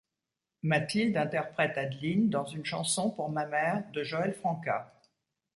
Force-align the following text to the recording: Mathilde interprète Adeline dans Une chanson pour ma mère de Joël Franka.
Mathilde 0.63 1.15
interprète 1.15 1.77
Adeline 1.77 2.31
dans 2.31 2.45
Une 2.47 2.65
chanson 2.65 3.11
pour 3.11 3.29
ma 3.29 3.45
mère 3.45 3.83
de 3.91 4.03
Joël 4.03 4.33
Franka. 4.33 4.91